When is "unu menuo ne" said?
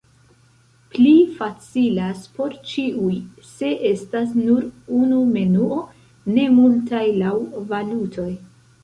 5.01-6.47